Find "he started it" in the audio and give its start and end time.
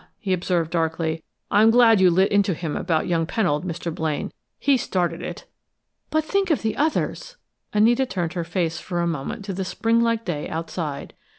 4.57-5.45